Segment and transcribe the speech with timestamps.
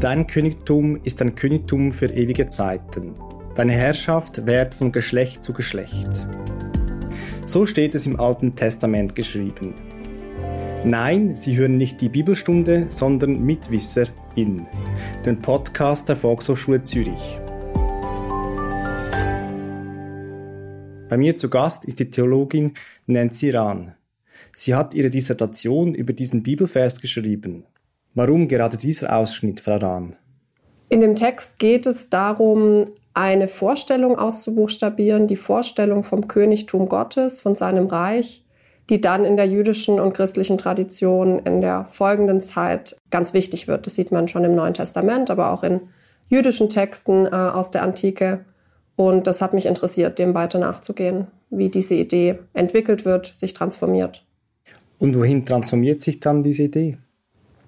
[0.00, 3.14] Dein Königtum ist ein Königtum für ewige Zeiten.
[3.54, 6.26] Deine Herrschaft währt von Geschlecht zu Geschlecht.
[7.44, 9.74] So steht es im Alten Testament geschrieben.
[10.86, 14.66] Nein, Sie hören nicht die Bibelstunde, sondern Mitwisser in
[15.26, 17.38] den Podcast der Volkshochschule Zürich.
[21.10, 22.72] Bei mir zu Gast ist die Theologin
[23.06, 23.92] Nancy Rahn.
[24.52, 27.64] Sie hat ihre Dissertation über diesen Bibelvers geschrieben.
[28.14, 30.16] Warum gerade dieser Ausschnitt, Frau Rahn?
[30.88, 37.54] In dem Text geht es darum, eine Vorstellung auszubuchstabieren, die Vorstellung vom Königtum Gottes, von
[37.54, 38.44] seinem Reich,
[38.88, 43.86] die dann in der jüdischen und christlichen Tradition in der folgenden Zeit ganz wichtig wird.
[43.86, 45.80] Das sieht man schon im Neuen Testament, aber auch in
[46.28, 48.44] jüdischen Texten äh, aus der Antike.
[48.96, 54.24] Und das hat mich interessiert, dem weiter nachzugehen, wie diese Idee entwickelt wird, sich transformiert.
[54.98, 56.98] Und wohin transformiert sich dann diese Idee?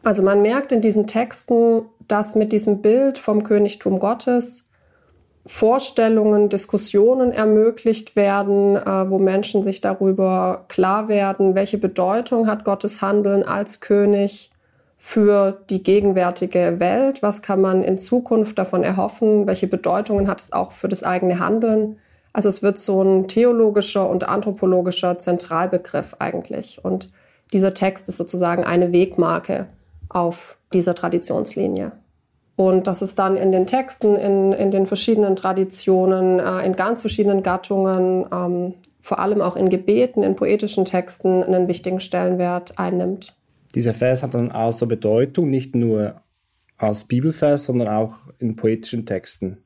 [0.03, 4.69] Also man merkt in diesen Texten, dass mit diesem Bild vom Königtum Gottes
[5.45, 13.03] Vorstellungen, Diskussionen ermöglicht werden, äh, wo Menschen sich darüber klar werden, welche Bedeutung hat Gottes
[13.03, 14.51] Handeln als König
[14.99, 20.53] für die gegenwärtige Welt, was kann man in Zukunft davon erhoffen, welche Bedeutungen hat es
[20.53, 21.97] auch für das eigene Handeln.
[22.33, 26.79] Also es wird so ein theologischer und anthropologischer Zentralbegriff eigentlich.
[26.85, 27.09] Und
[27.53, 29.67] dieser Text ist sozusagen eine Wegmarke
[30.13, 31.93] auf dieser Traditionslinie.
[32.57, 37.01] Und das ist dann in den Texten, in, in den verschiedenen Traditionen, äh, in ganz
[37.01, 43.35] verschiedenen Gattungen, ähm, vor allem auch in Gebeten, in poetischen Texten einen wichtigen Stellenwert einnimmt.
[43.75, 46.21] Dieser Vers hat dann also Bedeutung, nicht nur
[46.77, 49.59] als Bibelvers, sondern auch in poetischen Texten.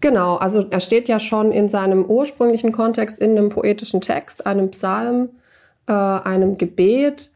[0.00, 4.70] Genau, also er steht ja schon in seinem ursprünglichen Kontext in einem poetischen Text, einem
[4.70, 5.30] Psalm,
[5.86, 7.30] äh, einem Gebet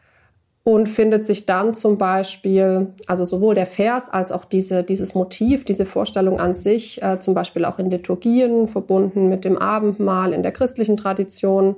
[0.64, 5.64] und findet sich dann zum Beispiel, also sowohl der Vers als auch diese, dieses Motiv,
[5.64, 10.42] diese Vorstellung an sich, äh, zum Beispiel auch in Liturgien, verbunden mit dem Abendmahl in
[10.42, 11.76] der christlichen Tradition,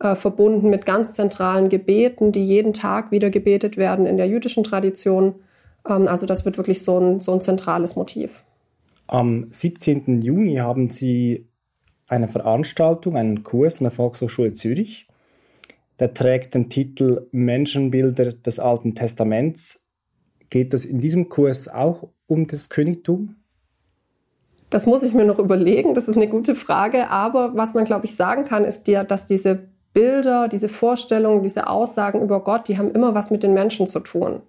[0.00, 4.64] äh, verbunden mit ganz zentralen Gebeten, die jeden Tag wieder gebetet werden in der jüdischen
[4.64, 5.34] Tradition.
[5.88, 8.44] Ähm, also das wird wirklich so ein, so ein zentrales Motiv.
[9.08, 10.22] Am 17.
[10.22, 11.46] Juni haben Sie
[12.08, 15.06] eine Veranstaltung, einen Kurs an der Volkshochschule Zürich
[16.02, 19.86] der trägt den Titel Menschenbilder des Alten Testaments.
[20.50, 23.36] Geht es in diesem Kurs auch um das Königtum?
[24.68, 27.08] Das muss ich mir noch überlegen, das ist eine gute Frage.
[27.08, 31.68] Aber was man, glaube ich, sagen kann, ist ja, dass diese Bilder, diese Vorstellungen, diese
[31.68, 34.42] Aussagen über Gott, die haben immer was mit den Menschen zu tun.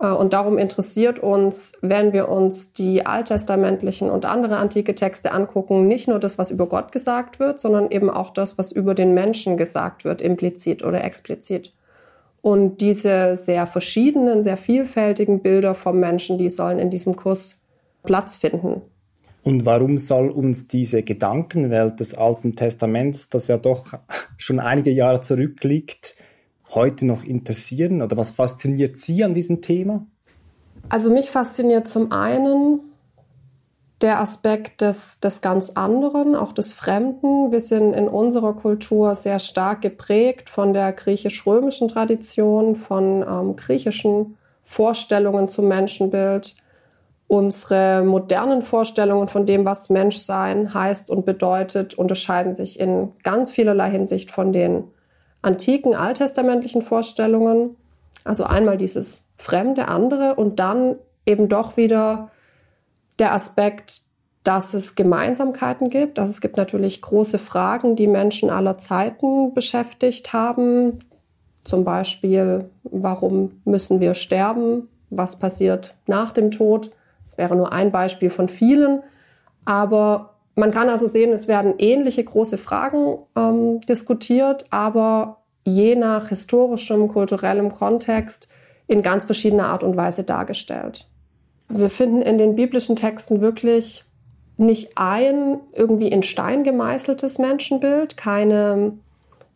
[0.00, 5.86] Äh, und darum interessiert uns, wenn wir uns die alttestamentlichen und andere antike Texte angucken,
[5.86, 9.14] nicht nur das, was über Gott gesagt wird, sondern eben auch das, was über den
[9.14, 11.72] Menschen gesagt wird, implizit oder explizit.
[12.42, 17.60] Und diese sehr verschiedenen, sehr vielfältigen Bilder vom Menschen, die sollen in diesem Kurs
[18.02, 18.82] Platz finden.
[19.42, 23.94] Und warum soll uns diese Gedankenwelt des Alten Testaments, das ja doch
[24.36, 26.16] schon einige Jahre zurückliegt,
[26.74, 28.02] heute noch interessieren?
[28.02, 30.06] Oder was fasziniert Sie an diesem Thema?
[30.88, 32.80] Also mich fasziniert zum einen
[34.00, 37.52] der Aspekt des, des ganz anderen, auch des Fremden.
[37.52, 44.36] Wir sind in unserer Kultur sehr stark geprägt von der griechisch-römischen Tradition, von ähm, griechischen
[44.62, 46.54] Vorstellungen zum Menschenbild.
[47.28, 53.90] Unsere modernen Vorstellungen von dem, was Menschsein heißt und bedeutet, unterscheiden sich in ganz vielerlei
[53.90, 54.84] Hinsicht von den
[55.44, 57.76] antiken alttestamentlichen Vorstellungen.
[58.24, 60.96] Also einmal dieses fremde andere und dann
[61.26, 62.30] eben doch wieder
[63.18, 64.02] der Aspekt,
[64.42, 66.18] dass es Gemeinsamkeiten gibt.
[66.18, 70.98] Also es gibt natürlich große Fragen, die Menschen aller Zeiten beschäftigt haben.
[71.64, 74.88] Zum Beispiel, warum müssen wir sterben?
[75.08, 76.90] Was passiert nach dem Tod?
[77.26, 79.02] Das wäre nur ein Beispiel von vielen.
[79.64, 86.28] Aber man kann also sehen, es werden ähnliche große Fragen ähm, diskutiert, aber je nach
[86.28, 88.48] historischem, kulturellem Kontext
[88.86, 91.08] in ganz verschiedener Art und Weise dargestellt.
[91.68, 94.04] Wir finden in den biblischen Texten wirklich
[94.56, 98.92] nicht ein irgendwie in Stein gemeißeltes Menschenbild, keine,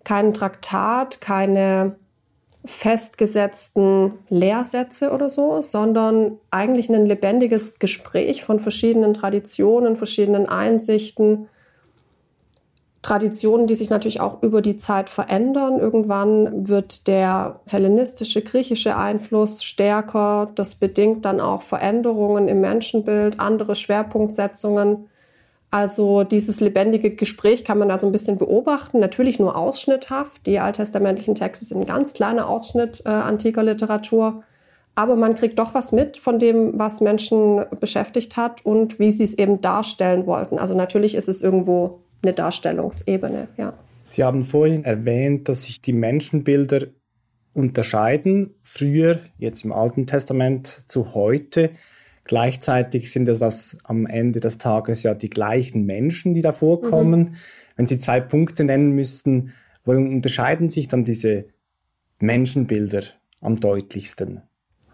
[0.05, 1.96] kein Traktat, keine
[2.69, 11.49] festgesetzten Lehrsätze oder so, sondern eigentlich ein lebendiges Gespräch von verschiedenen Traditionen, verschiedenen Einsichten,
[13.00, 15.79] Traditionen, die sich natürlich auch über die Zeit verändern.
[15.79, 20.50] Irgendwann wird der hellenistische, griechische Einfluss stärker.
[20.55, 25.09] Das bedingt dann auch Veränderungen im Menschenbild, andere Schwerpunktsetzungen.
[25.70, 30.47] Also dieses lebendige Gespräch kann man da so ein bisschen beobachten, natürlich nur ausschnitthaft.
[30.47, 34.43] Die alttestamentlichen Texte sind ein ganz kleiner Ausschnitt äh, antiker Literatur.
[34.94, 39.23] aber man kriegt doch was mit von dem, was Menschen beschäftigt hat und wie sie
[39.23, 40.59] es eben darstellen wollten.
[40.59, 43.75] Also natürlich ist es irgendwo eine Darstellungsebene, ja.
[44.03, 46.87] Sie haben vorhin erwähnt, dass sich die Menschenbilder
[47.53, 51.70] unterscheiden, früher, jetzt im Alten Testament zu heute.
[52.28, 57.20] Gleichzeitig sind das am Ende des Tages ja die gleichen Menschen, die da vorkommen.
[57.20, 57.34] Mhm.
[57.76, 59.54] Wenn Sie zwei Punkte nennen müssten,
[59.84, 61.46] worin unterscheiden sich dann diese
[62.20, 63.02] Menschenbilder
[63.40, 64.42] am deutlichsten?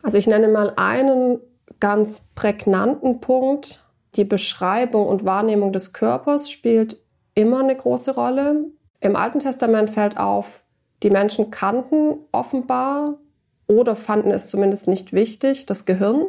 [0.02, 1.40] Also ich nenne mal einen
[1.80, 3.84] ganz prägnanten Punkt.
[4.14, 6.98] Die Beschreibung und Wahrnehmung des Körpers spielt
[7.34, 8.66] immer eine große Rolle.
[9.00, 10.62] Im Alten Testament fällt auf,
[11.02, 13.18] die Menschen kannten offenbar
[13.66, 16.26] oder fanden es zumindest nicht wichtig, das Gehirn.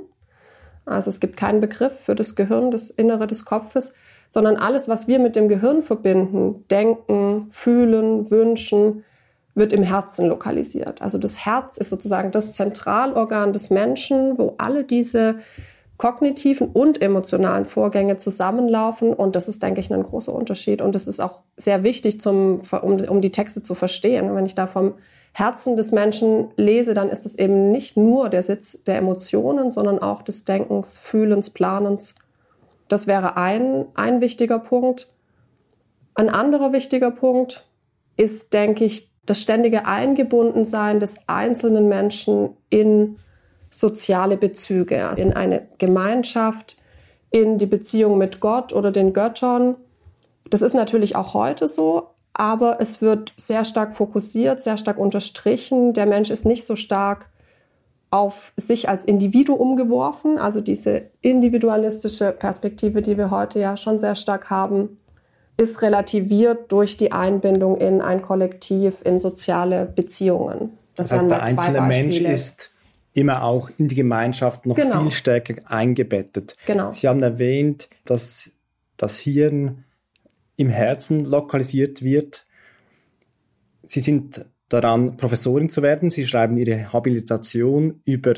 [0.85, 3.93] Also es gibt keinen Begriff für das Gehirn, das Innere des Kopfes,
[4.29, 9.03] sondern alles, was wir mit dem Gehirn verbinden, denken, fühlen, wünschen,
[9.55, 11.01] wird im Herzen lokalisiert.
[11.01, 15.39] Also das Herz ist sozusagen das Zentralorgan des Menschen, wo alle diese
[15.97, 19.13] kognitiven und emotionalen Vorgänge zusammenlaufen.
[19.13, 20.81] Und das ist, denke ich, ein großer Unterschied.
[20.81, 24.35] Und das ist auch sehr wichtig, zum, um, um die Texte zu verstehen.
[24.35, 24.95] Wenn ich da vom
[25.37, 29.99] Herzen des Menschen lese, dann ist es eben nicht nur der Sitz der Emotionen, sondern
[29.99, 32.15] auch des Denkens, Fühlens, Planens.
[32.87, 35.09] Das wäre ein, ein wichtiger Punkt.
[36.13, 37.67] Ein anderer wichtiger Punkt
[38.15, 43.17] ist, denke ich, das ständige Eingebundensein des einzelnen Menschen in
[43.69, 46.77] soziale Bezüge, also in eine Gemeinschaft,
[47.29, 49.75] in die Beziehung mit Gott oder den Göttern.
[50.49, 55.93] Das ist natürlich auch heute so, aber es wird sehr stark fokussiert, sehr stark unterstrichen.
[55.93, 57.29] Der Mensch ist nicht so stark
[58.11, 64.15] auf sich als Individuum geworfen, also diese individualistische Perspektive, die wir heute ja schon sehr
[64.15, 64.97] stark haben,
[65.57, 70.77] ist relativiert durch die Einbindung in ein Kollektiv, in soziale Beziehungen.
[70.95, 72.71] Das, das heißt, der einzelne Mensch ist
[73.13, 75.01] immer auch in die Gemeinschaft noch genau.
[75.01, 76.53] viel stärker eingebettet.
[76.65, 76.91] Genau.
[76.91, 78.51] Sie haben erwähnt, dass
[78.97, 79.84] das Hirn
[80.57, 82.45] im Herzen lokalisiert wird.
[83.83, 86.09] Sie sind daran, Professorin zu werden.
[86.09, 88.33] Sie schreiben Ihre Habilitation über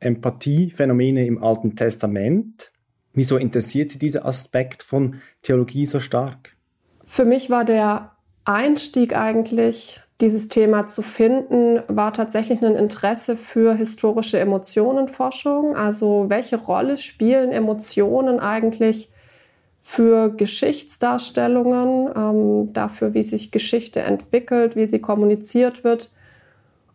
[0.00, 2.72] Empathiephänomene im Alten Testament.
[3.12, 6.56] Wieso interessiert Sie dieser Aspekt von Theologie so stark?
[7.04, 8.12] Für mich war der
[8.44, 15.76] Einstieg eigentlich, dieses Thema zu finden, war tatsächlich ein Interesse für historische Emotionenforschung.
[15.76, 19.10] Also welche Rolle spielen Emotionen eigentlich
[19.88, 26.10] für Geschichtsdarstellungen, ähm, dafür, wie sich Geschichte entwickelt, wie sie kommuniziert wird.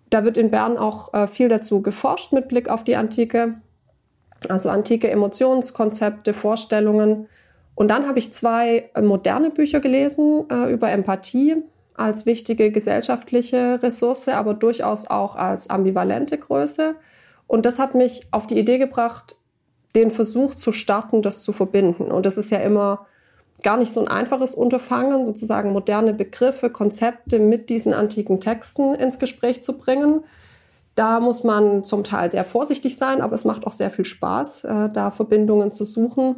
[0.09, 3.53] Da wird in Bern auch äh, viel dazu geforscht mit Blick auf die Antike.
[4.49, 7.29] Also antike Emotionskonzepte, Vorstellungen.
[7.75, 11.63] Und dann habe ich zwei äh, moderne Bücher gelesen äh, über Empathie
[11.95, 16.95] als wichtige gesellschaftliche Ressource, aber durchaus auch als ambivalente Größe.
[17.47, 19.37] Und das hat mich auf die Idee gebracht,
[19.95, 22.11] den Versuch zu starten, das zu verbinden.
[22.11, 23.07] Und das ist ja immer
[23.63, 29.19] gar nicht so ein einfaches Unterfangen, sozusagen moderne Begriffe, Konzepte mit diesen antiken Texten ins
[29.19, 30.21] Gespräch zu bringen.
[30.95, 34.63] Da muss man zum Teil sehr vorsichtig sein, aber es macht auch sehr viel Spaß,
[34.65, 36.37] äh, da Verbindungen zu suchen.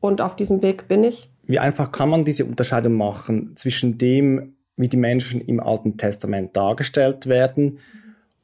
[0.00, 1.30] Und auf diesem Weg bin ich.
[1.44, 6.56] Wie einfach kann man diese Unterscheidung machen zwischen dem, wie die Menschen im Alten Testament
[6.56, 7.78] dargestellt werden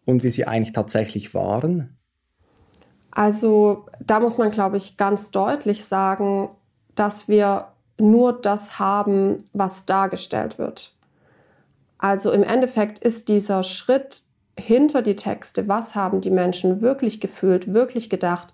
[0.05, 1.96] und wie sie eigentlich tatsächlich waren?
[3.17, 6.51] Also da muss man, glaube ich, ganz deutlich sagen,
[6.95, 7.69] dass wir
[7.99, 10.93] nur das haben, was dargestellt wird.
[11.97, 14.21] Also im Endeffekt ist dieser Schritt
[14.59, 18.53] hinter die Texte, was haben die Menschen wirklich gefühlt, wirklich gedacht,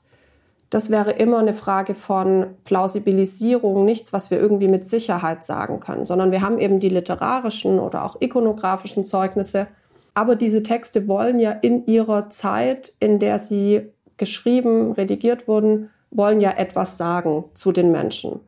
[0.71, 6.07] das wäre immer eine Frage von Plausibilisierung, nichts, was wir irgendwie mit Sicherheit sagen können,
[6.07, 9.67] sondern wir haben eben die literarischen oder auch ikonografischen Zeugnisse.
[10.15, 16.41] Aber diese Texte wollen ja in ihrer Zeit, in der sie geschrieben, redigiert wurden, wollen
[16.41, 18.41] ja etwas sagen zu den Menschen.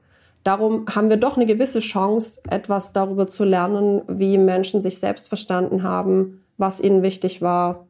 [0.44, 5.28] Darum haben wir doch eine gewisse Chance, etwas darüber zu lernen, wie Menschen sich selbst
[5.28, 7.86] verstanden haben, was ihnen wichtig war,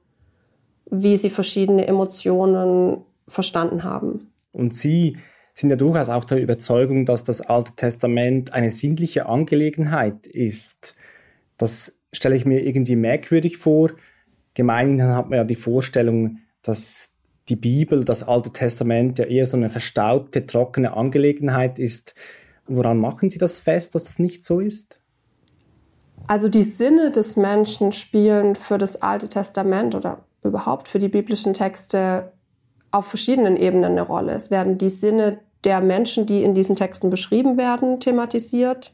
[0.89, 4.31] wie sie verschiedene Emotionen verstanden haben.
[4.53, 5.17] Und Sie
[5.53, 10.95] sind ja durchaus auch der Überzeugung, dass das Alte Testament eine sinnliche Angelegenheit ist.
[11.59, 13.91] Das stelle ich mir irgendwie merkwürdig vor.
[14.55, 17.14] Gemeinhin hat man ja die Vorstellung, dass
[17.49, 22.15] die Bibel, das Alte Testament ja eher so eine verstaubte, trockene Angelegenheit ist.
[22.67, 24.99] Woran machen Sie das fest, dass das nicht so ist?
[26.27, 31.53] Also die Sinne des Menschen spielen für das Alte Testament oder überhaupt für die biblischen
[31.53, 32.33] Texte
[32.91, 34.33] auf verschiedenen Ebenen eine Rolle.
[34.33, 38.93] Es werden die Sinne der Menschen, die in diesen Texten beschrieben werden, thematisiert.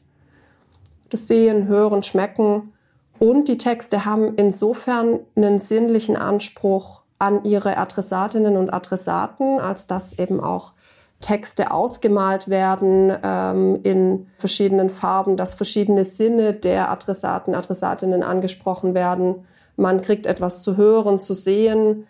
[1.09, 2.73] Das Sehen, Hören, Schmecken.
[3.19, 10.17] Und die Texte haben insofern einen sinnlichen Anspruch, an ihre Adressatinnen und Adressaten, als dass
[10.17, 10.73] eben auch
[11.19, 19.45] Texte ausgemalt werden ähm, in verschiedenen Farben, dass verschiedene Sinne der Adressaten, Adressatinnen angesprochen werden.
[19.77, 22.07] Man kriegt etwas zu hören, zu sehen,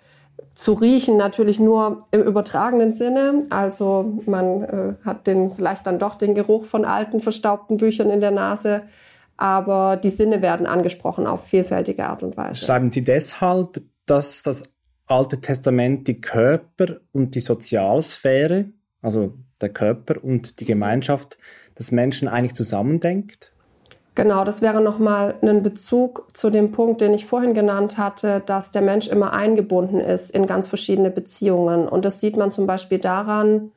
[0.53, 3.43] zu riechen, natürlich nur im übertragenen Sinne.
[3.49, 8.21] Also man äh, hat den, vielleicht dann doch den Geruch von alten, verstaubten Büchern in
[8.21, 8.83] der Nase.
[9.35, 12.63] Aber die Sinne werden angesprochen auf vielfältige Art und Weise.
[12.63, 14.70] Schreiben Sie deshalb, dass das
[15.11, 18.65] Alte Testament die Körper und die Sozialsphäre
[19.01, 21.37] also der Körper und die Gemeinschaft
[21.77, 23.53] des Menschen eigentlich zusammendenkt?
[24.13, 28.71] Genau, das wäre nochmal ein Bezug zu dem Punkt, den ich vorhin genannt hatte, dass
[28.71, 31.87] der Mensch immer eingebunden ist in ganz verschiedene Beziehungen.
[31.87, 33.71] Und das sieht man zum Beispiel daran,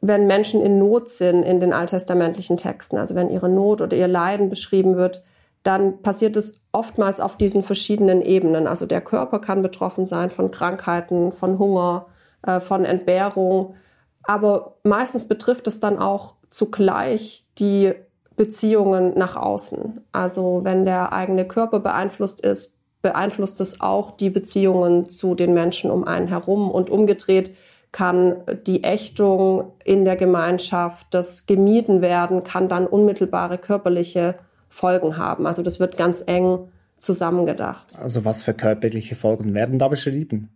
[0.00, 4.08] wenn Menschen in Not sind in den alttestamentlichen Texten, also wenn ihre Not oder ihr
[4.08, 5.22] Leiden beschrieben wird,
[5.68, 8.66] dann passiert es oftmals auf diesen verschiedenen Ebenen.
[8.66, 12.06] Also der Körper kann betroffen sein von Krankheiten, von Hunger,
[12.40, 13.74] äh, von Entbehrung.
[14.22, 17.92] Aber meistens betrifft es dann auch zugleich die
[18.34, 20.00] Beziehungen nach außen.
[20.10, 25.90] Also wenn der eigene Körper beeinflusst ist, beeinflusst es auch die Beziehungen zu den Menschen
[25.90, 27.52] um einen herum und umgedreht
[27.92, 34.34] kann die Ächtung in der Gemeinschaft, das Gemieden werden, kann dann unmittelbare körperliche
[34.68, 35.46] Folgen haben.
[35.46, 37.98] Also das wird ganz eng zusammengedacht.
[37.98, 40.50] Also was für körperliche Folgen werden da beschrieben?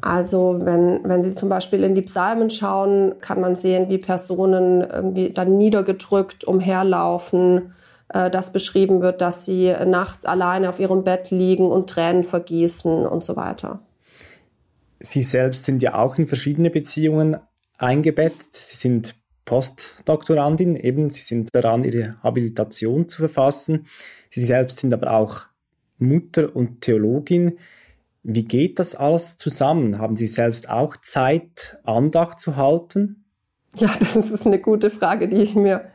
[0.00, 4.80] Also wenn, wenn Sie zum Beispiel in die Psalmen schauen, kann man sehen, wie Personen
[4.80, 7.74] irgendwie dann niedergedrückt umherlaufen,
[8.12, 13.06] äh, dass beschrieben wird, dass sie nachts alleine auf ihrem Bett liegen und Tränen vergießen
[13.06, 13.80] und so weiter.
[14.98, 17.36] Sie selbst sind ja auch in verschiedene Beziehungen
[17.78, 18.52] eingebettet.
[18.52, 19.14] Sie sind
[19.44, 23.86] Postdoktorandin, eben Sie sind daran, Ihre Habilitation zu verfassen.
[24.30, 25.42] Sie selbst sind aber auch
[25.98, 27.58] Mutter und Theologin.
[28.22, 29.98] Wie geht das alles zusammen?
[29.98, 33.24] Haben Sie selbst auch Zeit, Andacht zu halten?
[33.76, 35.86] Ja, das ist eine gute Frage, die ich mir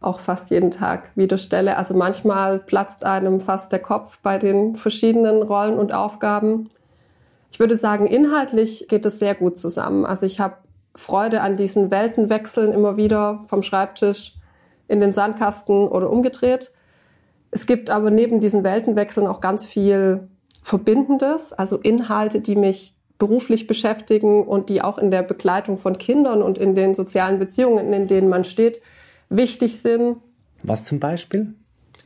[0.00, 1.76] auch fast jeden Tag wieder stelle.
[1.76, 6.70] Also manchmal platzt einem fast der Kopf bei den verschiedenen Rollen und Aufgaben.
[7.50, 10.04] Ich würde sagen, inhaltlich geht es sehr gut zusammen.
[10.04, 10.56] Also ich habe
[10.94, 14.34] Freude an diesen Weltenwechseln immer wieder vom Schreibtisch
[14.88, 16.72] in den Sandkasten oder umgedreht.
[17.50, 20.28] Es gibt aber neben diesen Weltenwechseln auch ganz viel
[20.62, 26.42] Verbindendes, also Inhalte, die mich beruflich beschäftigen und die auch in der Begleitung von Kindern
[26.42, 28.80] und in den sozialen Beziehungen, in denen man steht,
[29.28, 30.16] wichtig sind.
[30.62, 31.54] Was zum Beispiel?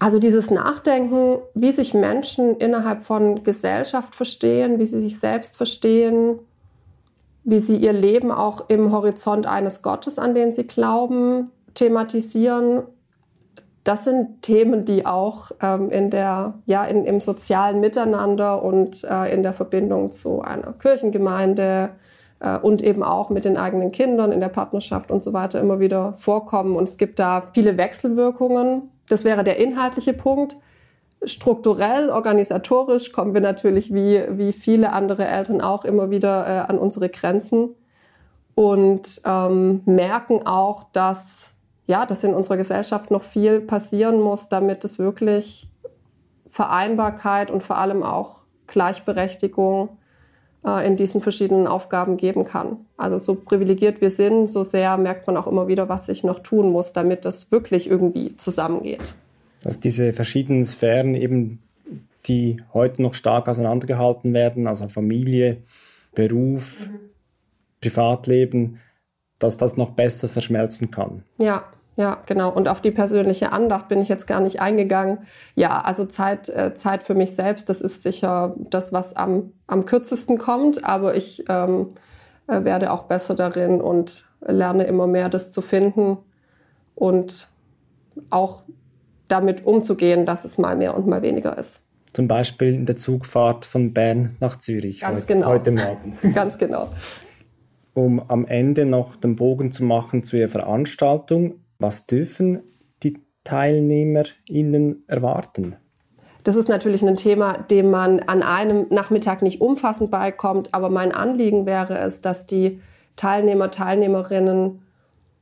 [0.01, 6.39] Also dieses Nachdenken, wie sich Menschen innerhalb von Gesellschaft verstehen, wie sie sich selbst verstehen,
[7.49, 12.83] wie sie ihr Leben auch im Horizont eines Gottes, an den sie glauben, thematisieren
[13.89, 19.33] das sind Themen, die auch ähm, in der, ja, in, im sozialen Miteinander und äh,
[19.33, 21.93] in der Verbindung zu einer Kirchengemeinde
[22.41, 25.81] äh, und eben auch mit den eigenen Kindern in der Partnerschaft und so weiter immer
[25.81, 26.77] wieder vorkommen.
[26.77, 28.91] Und es gibt da viele Wechselwirkungen.
[29.09, 30.59] Das wäre der inhaltliche Punkt.
[31.23, 36.79] Strukturell, organisatorisch kommen wir natürlich wie, wie viele andere Eltern auch immer wieder äh, an
[36.79, 37.75] unsere Grenzen
[38.55, 41.55] und ähm, merken auch, dass
[41.89, 45.69] ja, dass in unserer Gesellschaft noch viel passieren muss, damit es wirklich
[46.51, 49.89] Vereinbarkeit und vor allem auch Gleichberechtigung
[50.67, 52.85] äh, in diesen verschiedenen Aufgaben geben kann.
[52.99, 56.41] Also so privilegiert wir sind, so sehr merkt man auch immer wieder, was sich noch
[56.41, 59.15] tun muss, damit das wirklich irgendwie zusammengeht.
[59.69, 61.63] Dass diese verschiedenen Sphären eben,
[62.25, 65.59] die heute noch stark auseinandergehalten werden, also Familie,
[66.15, 67.01] Beruf, mhm.
[67.79, 68.81] Privatleben,
[69.39, 71.23] dass das noch besser verschmelzen kann.
[71.37, 71.65] Ja,
[71.97, 72.51] ja, genau.
[72.51, 75.19] Und auf die persönliche Andacht bin ich jetzt gar nicht eingegangen.
[75.55, 79.85] Ja, also Zeit, äh, Zeit für mich selbst, das ist sicher das, was am, am
[79.85, 80.83] kürzesten kommt.
[80.83, 81.89] Aber ich ähm,
[82.47, 86.17] äh, werde auch besser darin und lerne immer mehr, das zu finden
[86.95, 87.49] und
[88.31, 88.63] auch
[89.29, 91.85] damit umzugehen, dass es mal mehr und mal weniger ist.
[92.13, 95.47] Zum Beispiel in der Zugfahrt von Bern nach Zürich Ganz heute, genau.
[95.49, 96.17] heute Morgen.
[96.35, 96.91] Ganz genau.
[97.95, 102.61] Um am Ende noch den Bogen zu machen zu Ihrer Veranstaltung, was dürfen
[103.03, 105.77] die TeilnehmerInnen erwarten?
[106.45, 111.13] Das ist natürlich ein Thema, dem man an einem Nachmittag nicht umfassend beikommt, aber mein
[111.13, 112.81] Anliegen wäre es, dass die
[113.17, 114.81] Teilnehmer, Teilnehmerinnen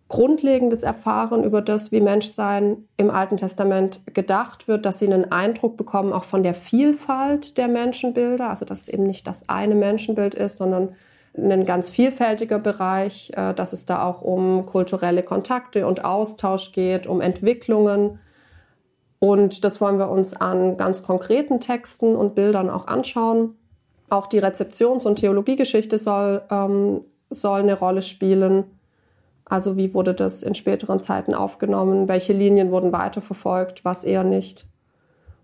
[0.09, 5.77] Grundlegendes erfahren über das, wie Menschsein im Alten Testament gedacht wird, dass sie einen Eindruck
[5.77, 10.35] bekommen auch von der Vielfalt der Menschenbilder, also dass es eben nicht das eine Menschenbild
[10.37, 10.95] ist, sondern
[11.37, 17.07] ein ganz vielfältiger Bereich, äh, dass es da auch um kulturelle Kontakte und Austausch geht,
[17.07, 18.21] um Entwicklungen.
[19.19, 23.57] Und das wollen wir uns an ganz konkreten Texten und Bildern auch anschauen.
[24.09, 28.65] Auch die Rezeptions- und Theologiegeschichte soll, ähm, soll eine Rolle spielen.
[29.49, 32.09] Also wie wurde das in späteren Zeiten aufgenommen?
[32.09, 33.85] Welche Linien wurden weiterverfolgt?
[33.85, 34.67] Was eher nicht?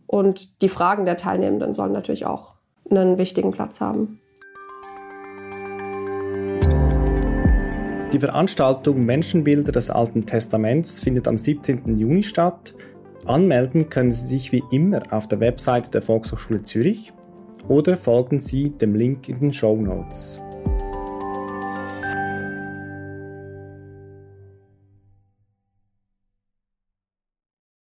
[0.07, 2.57] Und die Fragen der Teilnehmenden sollen natürlich auch
[2.91, 4.19] einen wichtigen Platz haben.
[8.13, 11.97] Die Veranstaltung Menschenbilder des Alten Testaments findet am 17.
[11.97, 12.75] Juni statt.
[13.25, 17.13] Anmelden können Sie sich wie immer auf der Webseite der Volkshochschule Zürich
[17.69, 20.41] oder folgen Sie dem Link in den Show Notes.